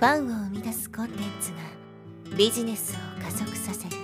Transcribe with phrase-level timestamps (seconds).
[0.00, 3.96] ファンを生み出すコンテンツがビジネスを加速させる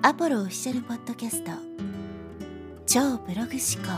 [0.00, 1.50] アポロオフィシャルポッドキャスト
[2.86, 3.92] 超ブログ思考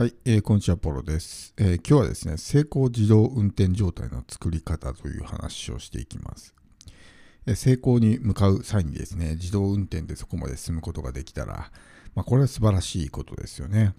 [0.00, 6.54] はい、えー、こんにちは、ポロです、えー、今日はですね、成功自動運転状態の作り方という話をしていきます。
[7.44, 11.70] えー、成功に向かう際にですね、自動運転でそこまで進むことができたら、
[12.14, 13.92] まあ、これは素晴らしいことですよね。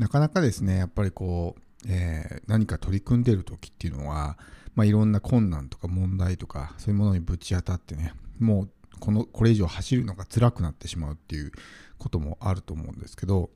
[0.00, 4.38] なかなかですね、やっぱりこう、えー、何か取り組んでる時っていうのは、
[4.74, 11.52] まあ、いろんな困難とか問題とか、そういうものにぶち当たってね、もうこの、これ以上走るのが辛くなってしまうっていう
[11.98, 13.50] こともあると思うんですけど、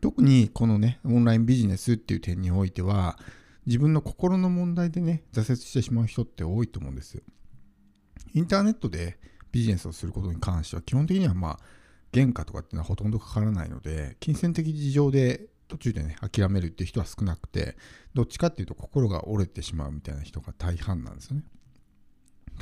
[0.00, 3.18] 特にこのね、オンラインビジネスっていう点においては、
[3.66, 7.22] 自分の心の問題でね、挫折してしまう人って多いと思うんですよ。
[8.32, 9.18] インターネットで
[9.52, 11.58] ビジネスをすることに関しては、基本的にはまあ、
[12.12, 17.76] 原価とかっていうのはほとんどかからないので、金銭的事情で途中でね、諦めるっていう人は少なくて、
[18.14, 21.44] どっちかっていうと心が折れてしまうみたいな人が大半なんですよね。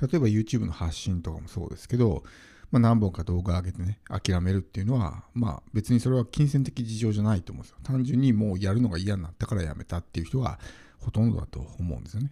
[0.00, 2.22] 例えば YouTube の発信とかもそうですけど、
[2.70, 7.78] まあ、何本か動画上げてね、諦めるっていうのは、まあ別にそれは金銭的事情じゃないと思うんですよ。
[7.82, 10.58] 単純にもうやるのが嫌になったからやめたっていう人が
[10.98, 12.30] ほとんどだと思うんですよね。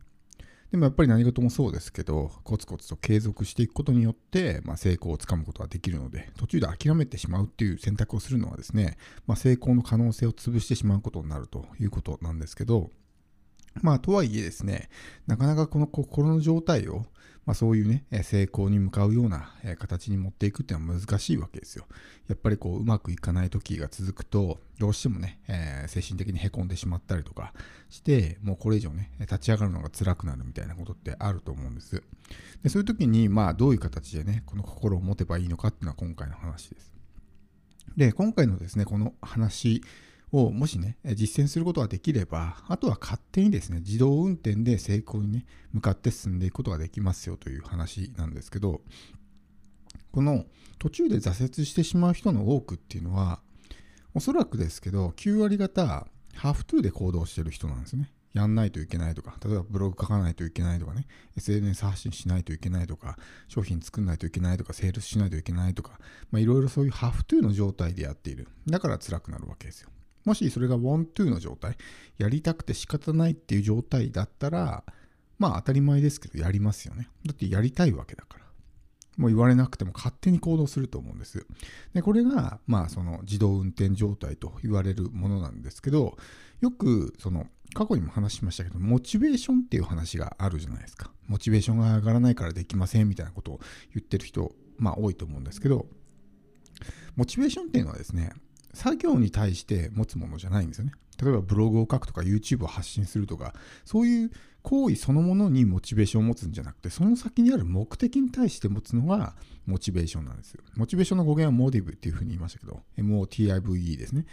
[0.70, 12.90] でもやっぱり何事もそうですけど、コツコツと継続していくことによって、まあ、成功をつかむことができるので、途中で諦めてしまうっていう選択をするのはですね、まあ、成功の可能性を潰してしまうことになるということなんですけど、
[13.82, 14.88] まあ、とはいえですね、
[15.26, 17.04] なかなかこの心の状態を、
[17.46, 21.86] まあ、そういうね、成功に向かうような形に持っていくっていうのは難しいわけですよ。
[22.28, 27.54] やっぱりこう、うまくいかない時が続くと、どうしてもね、えー、精神的にへこんでしまったりとか
[27.88, 32.02] して、もうこれ以上ね、立ち上がるのが辛くなるみたいなことってあると思うんです。
[32.64, 36.92] でそういう時に、まあ、どういう形でね、この心を持てばいいのかっていうのは今回の話です。
[37.96, 39.84] で、今回のですね、この話
[40.32, 48.82] をもしね、実践することができれば、あとは勝手にですね、自動運転で成功にね、向かって進んでいくことができますよという話なんですけど、
[50.12, 50.46] この
[50.78, 53.40] 途中で挫折してしまう人の多くっていうのは、
[54.14, 58.12] おそらくですけど、9割方、 have to で行動してる人なんですね。
[58.32, 61.06] やんないといけないとか、例えばブログ書かないといけないとかね、
[61.38, 63.16] SNS 発信しないといけないとか、
[63.48, 65.98] 商品作んないといけないとか、セールスしないといけないとか、
[66.34, 68.48] いろいろそういう have to の状態でやっている。
[68.66, 69.90] だから辛くなるわけですよ。
[70.26, 71.78] もしそれが want to の状態、
[72.18, 74.84] やりたくて仕方ないっていう状態だったら、
[75.38, 77.08] まあ当たり前ですけどやりますよね。
[77.24, 78.46] だってやりたいわけだから。
[79.16, 81.46] もう言われなくても勝手に行動すると思うんです。
[81.94, 86.18] で、これが、まあその自動運転状態と言われるものなんですけど、
[86.60, 91.12] よくその過去にも話しましたけど、モチベーションっていう話があるじゃないですか。
[91.28, 93.60] モチベーションが上がらないからできませんみたいなことを
[93.94, 95.86] 言ってる人、まあ多いと思うんですけど、
[97.14, 98.32] モチベーションっていうのはですね、
[98.76, 100.92] 作業に対して持つものじゃないんですよね。
[101.20, 103.54] 例えばブログを書くとか YouTube を発信するとか、
[103.84, 104.30] そういう
[104.62, 109.34] 行為そのものにモチベーションを持つんじゃなくて、その先にある目的に対して持つのが
[109.64, 110.62] モチベーションなんですよ。
[110.76, 114.26] モチベーションの語源はモディブっていうふうに言いましたけど、MOTIVE ですね。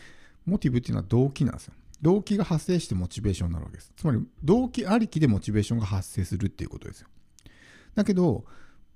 [0.45, 1.73] モティブっていうのは動機なんですよ。
[2.01, 3.93] 動機が発生してモチベーションになるわけです。
[3.95, 7.07] つまり、動機ありきでモチベーションが発生するっていうことですよ。
[7.95, 8.43] だけど、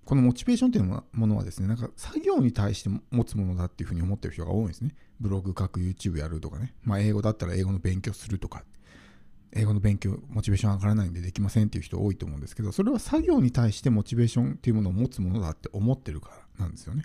[0.08, 4.96] このモチベーションというものはですね、なんか作業に対して持つものだっていうふうに思ってる人が多いんですね。
[5.20, 6.74] ブログ書く、YouTube やるとかね。
[6.86, 8.64] まあ英語だったら英語の勉強するとか。
[9.52, 17.04] 英語の勉強、モチベーション上がらないんでできませんっていう人多いと思うんですけど、それは作業に対してモチベーションっていうものを持つものだって思ってるからなんですよね。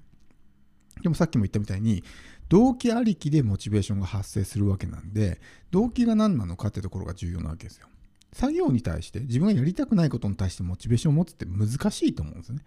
[1.03, 2.05] でもさっきも言ったみたいに、
[2.51, 5.41] 動機ありきでモチベーションが発生するわけなんで、
[5.73, 7.89] 動機が何なのかってところが重要なわけですよ。
[8.33, 12.61] 作業に対して、自分がやりたくないことに対してモチベーションを持つって難しいと思うんですね。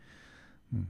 [0.73, 0.87] うん、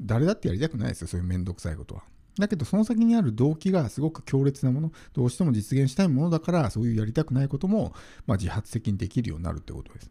[0.00, 2.04] 誰だってやりたくないですよ、そういうめんどくさいことは。
[2.38, 7.92] だけど、その先にある動機がすごく強烈なもの、どうしても実現したいものだから、そういうやりたくないことも、
[8.26, 10.10] まあ、自発的にできるようになるってことです。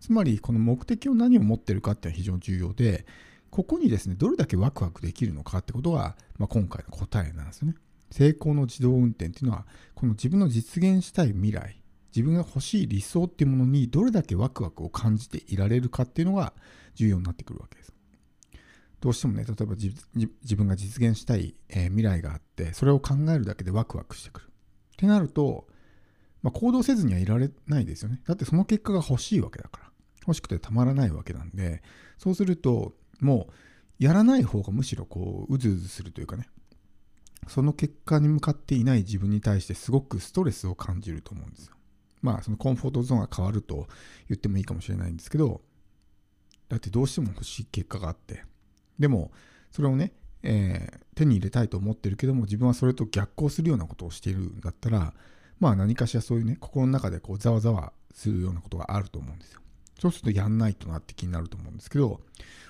[0.00, 3.06] つまり、この目的を何を持ってるかっていうのは非常に重要で、
[3.50, 7.74] ここにですね、どれだけワクワクできるのかってことが、まあ、今回の答えなんですよね。
[8.10, 11.80] 成功の自動運転っていうのは、この自分の実現したい未来、
[12.14, 16.52] 自分が欲しい理想っていうものにどれだけワクワクを感じていられるかっていうのが
[16.94, 17.92] 重要になってくるわけです。
[19.00, 24.46] どうしてもね、例えば自分が実現したい、えー、未来があって、それを考えるだけでワクワクしてくる。
[24.46, 24.48] っ
[24.96, 25.66] てなると、
[26.42, 28.20] まあ、行動せずにはいられないですよね。
[28.26, 29.90] だってその結果が欲しいわけだから。
[30.26, 31.82] 欲しくてたまらないわけなんで、
[32.18, 33.52] そうすると、もう、
[34.04, 36.48] やらない方がむしろこう、うずうずするというかね、
[37.48, 41.74] その結果に向かっていない自分に対してすごくストレスを感じると思うんですよ。
[42.22, 43.88] まあ、そのコンフォートゾーンが変わると
[44.28, 45.62] 言ってもいいかもしれないんですけど、
[46.68, 48.44] だってどうしても欲しい結果があって、
[49.00, 49.32] でも、
[49.72, 50.12] それをね、
[50.42, 55.14] えー、手に入れたいと思ってるけども、自分はそれと逆行するようなことをしているんだったら、
[55.58, 59.60] まあ何かしらそういうね、心の中でこうざわざわするようなことがあると思うんですよ。
[59.98, 62.20] そうするとやんないとなって気になると思うんですけど、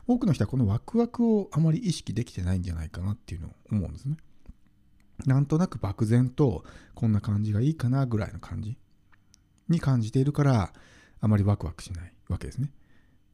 [0.06, 4.16] 多くの人はこのワクワクをあまり意識できてないんじゃないかなっていうのを思うんですね。
[5.26, 8.78] なんとなく漠然とこんな感じがいいかなぐらいの感じ
[9.68, 10.72] に感じているから
[11.20, 12.70] あまりワクワクしないわけですね。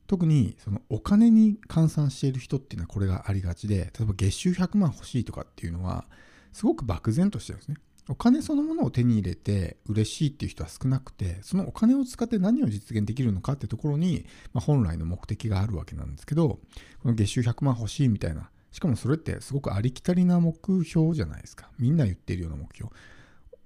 [0.07, 6.07] 特にそのお金に換算している人っていうのはこれがありがちで例えば月収100万欲しいとかっていうのは
[6.53, 7.77] すごく漠然としてるんですね。
[8.09, 16.61] お金そのものを手に入れて嬉しいっていう人は少なくてそのお金を使って何を実現できるのかってところに、まあ、本来の目的があるわけなんですけど
[17.03, 20.55] この月収100万欲しいみたいなしかもそれってすごくありきたりな目
[20.85, 22.93] 標じゃないですかみんな言ってるような目標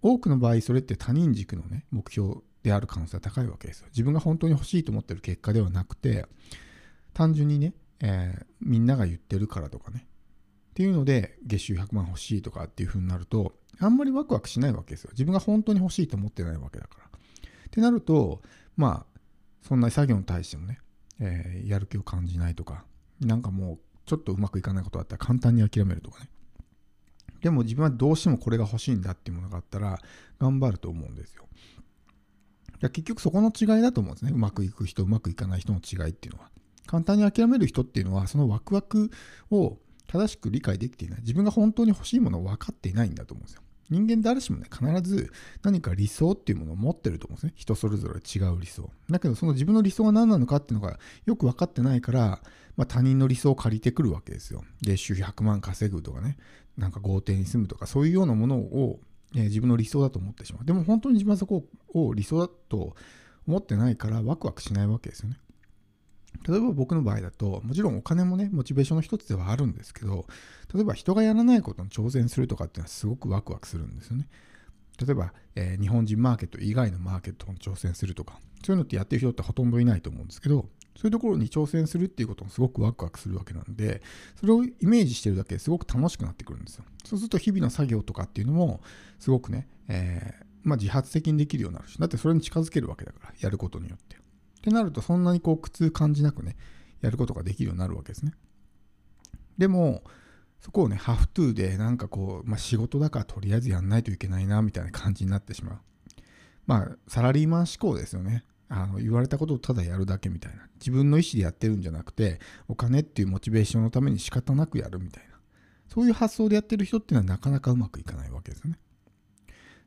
[0.01, 6.27] 多くの場合それって他人軸のね目標である可能性は高いわけですよ自分が本当に欲しいと思ってる結果ではなくて
[7.15, 10.07] 単純にね、えー、みんなが言ってるからとかね
[10.71, 15.11] っていうので月収100万欲しいとかっていう風になるとあんまりワクワクしないわけですよ。
[15.13, 17.07] 自分が本当に欲しいと思ってないわけだから。
[17.07, 17.11] っ
[17.71, 18.43] てなると、
[18.77, 19.21] まあ、
[19.63, 20.81] そんな作業に対してもね、
[21.19, 22.85] えー、やる気を感じないとか、
[23.21, 26.31] なんかもう、ちょっとうまくいかないことあったら簡単に諦めるとかね。
[27.41, 29.99] でも自分はどうしてもこれが欲しいんだっていうものがあったら、
[30.39, 31.47] 頑張ると思うんですよ。
[32.89, 34.33] 結局そこの違いだと思うんですね。
[34.33, 36.51] うまくいく人、うまくいかない人の違いっていうのは。
[36.87, 39.11] 簡単に諦める人っていうのは、そのワクワク
[39.51, 41.21] を正しく理解できていない。
[41.21, 43.63] 自分が本当に欲しいものを分かっていないんだと思うんですよ。
[43.91, 45.33] 人間誰しもね、必ず
[45.63, 47.53] 何か理想っていうものを持ってると思うんですね。
[47.57, 48.89] 人それぞれ違う理想。
[49.11, 52.41] だけど、その自分の理想が何なのかっていうのがよく分かってないから、
[52.77, 54.65] まあ、他人の理想を借りてくるわけですよ。
[54.81, 56.39] 月収100万稼ぐとかね、
[56.77, 59.01] なんか豪邸に住むとか、そういうようなものを、
[59.35, 60.65] え、自分の理想だと思ってしまう。
[60.65, 62.97] でも本当に自分はそこを理想だと
[63.47, 65.39] 思ってないからワクワクしないわけですよね。
[66.49, 70.27] 例えば僕の場合だと、もちろんお金もね、モチベーションの一つではあるんですけど、
[70.73, 74.29] 例えば人がやらないことに挑戦するとかっていうのはすごくワクワクするんですよね。
[74.99, 84.03] 例えば、えー、日本人マーケット以外のマーケットに挑戦するとか、そういうのってやってる人ってほとんどいないと思うんですけど、そういうところに挑戦するっていうこともすごくワクワクするわけなんで、
[84.39, 86.85] それをイメージしてるだけですごく楽しくなってくるんですよ。
[87.05, 88.81] そうすると日々の作業とかっていうのも、
[89.19, 94.17] すごくね、えー、まあ、自発的にできるようになるし、だってそれに近づけるわけだから、やることによって。
[94.17, 94.21] っ
[94.63, 96.57] てなると、そんなにこう苦痛感じなくね、
[97.01, 98.35] やることができるようになるわけですね。
[99.57, 100.03] でも、
[100.61, 105.79] そこをね、ハフトゥーでなんかこう、まあ、仕事だからとりあえずやんないといけないな、みたいな感じになってしまう。
[106.67, 108.45] まあ、サラリーマン思考ですよね。
[108.73, 110.69] あの言われたことをただやるだけみたいな。
[110.79, 112.39] 自分の意思でやってるんじゃなくて、
[112.69, 115.31] お金っていうモチベーションのために仕方なくやるみたいな。
[115.89, 118.79] そういう発想でやってる人っていうのはなかなかうまくいかないわけですよね。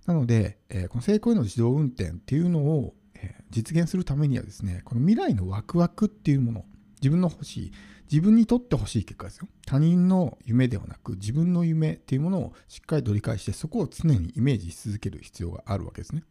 [0.05, 6.65] なので、えー、この成功への自動運転っていうのを、えー、実現するためにはですね、この未来のワクワクっていうもの、
[7.01, 7.71] 自分の欲しい、
[8.11, 9.47] 自分にとって欲しい結果ですよ。
[9.65, 16.23] 他人の夢ではなく、自分の夢っていうものをしっかりと理解して、そこを常にイメージし続ける必要があるわけですね。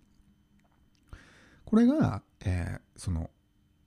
[1.64, 3.30] これが、えー、その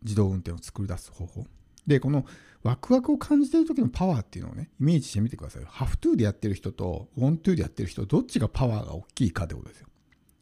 [0.03, 1.45] 自動運転を作り出す方法。
[1.87, 2.25] で、この
[2.63, 5.63] ワクワクを感じてる時のパワーっていうのをね、イメージしてみてください。
[5.67, 9.87] have to でやってる人と、 want to でやってる人、どっちがパワーが大きいかってことですよ。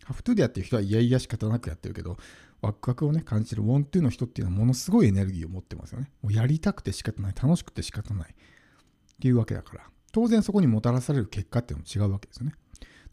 [0.05, 2.17] have to でやってる人はいやいや仕方なくやってるけど、
[2.61, 6.11] ワクワクをね、感じてる want to の人っていうのはものすごいエネルギーを持ってますよね。
[6.21, 8.35] もうやりたくて仕方ない、楽しくて仕方ないっ
[9.19, 12.53] ていうわけだから、当然そこにもたらされる結果っていうのも違うわけですよね。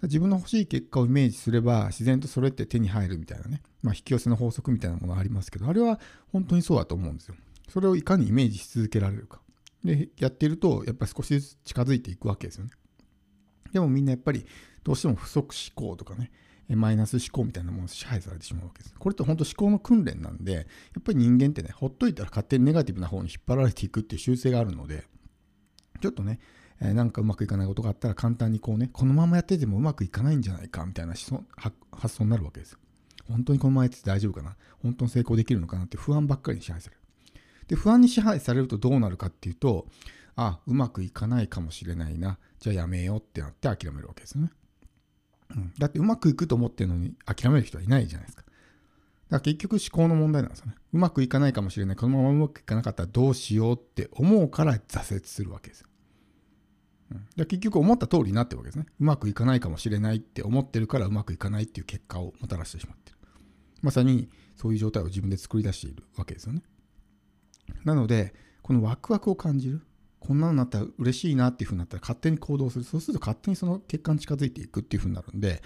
[0.03, 6.01] 自分の欲しい結果をイメージすれば自然とそれって手に入るみたいなね、まあ、引き寄せの法則みたいなものありますけど、あれは
[6.33, 7.35] 本当にそうだと思うんですよ。
[7.69, 9.41] それをいかにイメージし続けられるか。
[9.85, 12.71] で、やっていると、やっぱり少しずつ近づいていくわけですよね。
[13.73, 14.45] でもみんなやっぱり、
[14.83, 16.31] どうしても不足思考とかね、
[16.69, 18.95] マイナス思考みたいなものを支配されてしまうわけです。
[18.99, 20.61] これって本当思考の訓練なんで、や
[20.99, 25.05] っぱり人間ってね、ほっといたら勝手にネガティブな方に引っ張られていくっていう習性があるので、
[26.01, 26.39] ちょっとね、
[26.81, 32.79] えなんかうまくいかないことがあったら簡単にこうね、このままやっててもうまくいかないんじゃないかみたいな発想になるわけですよ。
[33.29, 34.57] 本当にこのままやってて大丈夫かな？
[34.83, 37.01] 本当に成功できるのかなって不安ばっかりに支配される。
[37.69, 39.87] で、不安に支配されるとどうなるかっていうと、
[40.37, 42.39] あ、うまくいかないかもしれないな。
[42.59, 44.51] じゃあやめようってなって諦めるわけですよね。
[45.51, 48.43] うん、だってうまくいくと思ってるのに諦める人はいないじゃないですか。
[48.43, 48.53] だか
[49.31, 50.75] ら結局思考の問題なんですよね。
[50.93, 51.97] うまくいかないかもしれない。
[51.97, 55.85] このままうまくいかなかったらどうしようって思うから挫折するわけです。
[57.11, 58.87] うん、結局思った通りになってるわけですね。
[59.01, 63.19] うまくいかないかもしれないって思ってるからうまくいかないっていう結果をもたらしてしまってる。
[63.83, 66.63] まさにそういう状態を自分で作り出しているわけですよね。
[67.85, 69.83] なので、このワクワクを感じる。
[70.19, 72.85] こんなのになったら嬉しいなっていうふうになったら勝手に行動する。
[72.85, 75.63] そうすると勝手にその結果に近づいていくっていうふうになるんで、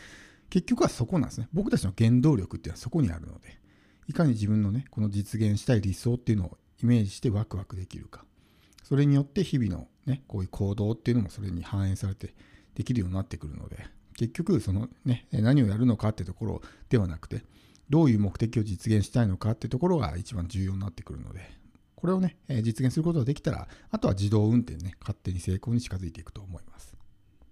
[0.49, 1.49] 結局はそこなんですね。
[1.53, 3.59] 僕たちの原動力っていうのはそこにあるので、
[4.07, 8.25] いかに自分のね、この実現したい理想っていうのをイメージしてワクワクできるか。
[8.85, 12.35] それによって日々のね、こういう行動っていうのもそれに反映されて
[12.75, 17.43] できるようになってくるので、結局その、ね、何をやるのかってところではなくて
[17.91, 21.41] どういう目的を実現したいのかってところが一番重要になってくるので
[21.97, 26.94] これをね実現することができたらあとは自動運転ね勝手に成功に近づいていくと思います。